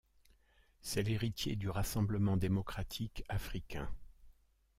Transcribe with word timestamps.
C'et 0.81 1.03
l'héritier 1.03 1.55
du 1.55 1.69
Rassemblement 1.69 2.35
démocratique 2.35 3.23
africain. 3.29 3.87